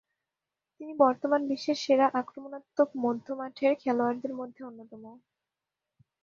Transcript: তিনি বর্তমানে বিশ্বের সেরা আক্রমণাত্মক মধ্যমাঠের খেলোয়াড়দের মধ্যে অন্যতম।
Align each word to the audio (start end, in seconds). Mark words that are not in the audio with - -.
তিনি 0.81 0.93
বর্তমানে 0.99 1.45
বিশ্বের 1.51 1.77
সেরা 1.83 2.07
আক্রমণাত্মক 2.21 2.89
মধ্যমাঠের 3.03 3.73
খেলোয়াড়দের 3.81 4.33
মধ্যে 4.39 4.61
অন্যতম। 4.69 5.03